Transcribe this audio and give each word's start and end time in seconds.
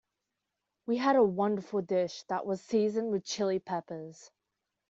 We 0.87 0.97
had 0.97 1.15
a 1.15 1.21
wonderful 1.23 1.83
dish 1.83 2.23
that 2.23 2.43
was 2.43 2.63
seasoned 2.63 3.11
with 3.11 3.23
Chili 3.23 3.59
Peppers. 3.59 4.31